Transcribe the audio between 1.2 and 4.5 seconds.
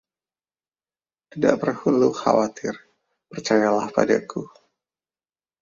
Tidak perlu khawatir, percayalah padaku.